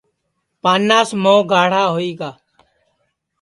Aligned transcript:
پاناس 0.61 1.09
موھ 1.23 1.41
گاھڑا 1.51 1.83
ہوئی 1.93 2.11
گا 2.19 2.31